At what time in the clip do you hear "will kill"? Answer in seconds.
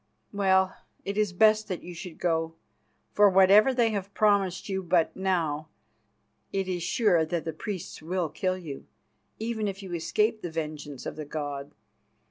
8.01-8.57